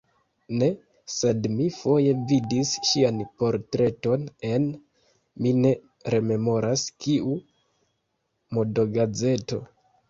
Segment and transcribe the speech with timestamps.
[0.61, 0.67] Ne,
[1.15, 4.67] sed mi foje vidis ŝian portreton en,
[5.43, 5.75] mi ne
[6.17, 7.39] rememoras kiu,
[8.59, 9.67] modogazeto.